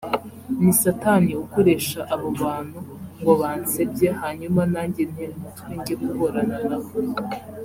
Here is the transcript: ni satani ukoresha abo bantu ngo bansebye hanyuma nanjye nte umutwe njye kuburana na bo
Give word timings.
ni 0.63 0.73
satani 0.81 1.31
ukoresha 1.43 1.99
abo 2.13 2.27
bantu 2.41 2.79
ngo 3.19 3.31
bansebye 3.41 4.07
hanyuma 4.21 4.61
nanjye 4.73 5.03
nte 5.11 5.25
umutwe 5.35 5.71
njye 5.77 5.95
kuburana 6.03 6.57
na 6.67 6.77
bo 6.83 6.91